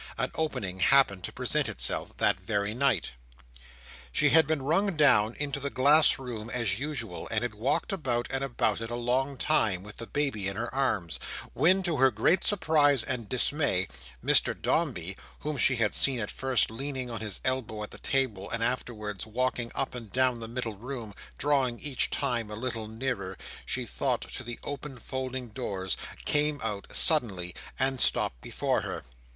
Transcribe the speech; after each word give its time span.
An 0.17 0.31
opening 0.33 0.79
happened 0.79 1.23
to 1.25 1.31
present 1.31 1.69
itself 1.69 2.17
that 2.17 2.39
very 2.39 2.73
night. 2.73 3.11
She 4.11 4.29
had 4.29 4.47
been 4.47 4.63
rung 4.63 4.97
down 4.97 5.35
into 5.35 5.59
the 5.59 5.69
glass 5.69 6.17
room 6.17 6.49
as 6.49 6.79
usual, 6.79 7.27
and 7.29 7.43
had 7.43 7.53
walked 7.53 7.93
about 7.93 8.25
and 8.31 8.43
about 8.43 8.81
it 8.81 8.89
a 8.89 8.95
long 8.95 9.37
time, 9.37 9.83
with 9.83 9.97
the 9.97 10.07
baby 10.07 10.47
in 10.47 10.55
her 10.57 10.73
arms, 10.73 11.19
when, 11.53 11.83
to 11.83 11.97
her 11.97 12.09
great 12.09 12.43
surprise 12.43 13.03
and 13.03 13.29
dismay, 13.29 13.87
Mr 14.25 14.59
Dombey—whom 14.59 15.57
she 15.57 15.75
had 15.75 15.93
seen 15.93 16.19
at 16.19 16.31
first 16.31 16.71
leaning 16.71 17.11
on 17.11 17.21
his 17.21 17.39
elbow 17.45 17.83
at 17.83 17.91
the 17.91 17.99
table, 17.99 18.49
and 18.49 18.63
afterwards 18.63 19.27
walking 19.27 19.71
up 19.75 19.93
and 19.93 20.11
down 20.11 20.39
the 20.39 20.47
middle 20.47 20.77
room, 20.77 21.13
drawing, 21.37 21.79
each 21.79 22.09
time, 22.09 22.49
a 22.49 22.55
little 22.55 22.87
nearer, 22.87 23.37
she 23.67 23.85
thought, 23.85 24.21
to 24.21 24.41
the 24.43 24.57
open 24.63 24.97
folding 24.97 25.49
doors—came 25.49 26.59
out, 26.63 26.87
suddenly, 26.91 27.53
and 27.77 28.01
stopped 28.01 28.41
before 28.41 28.81
her. 28.81 29.03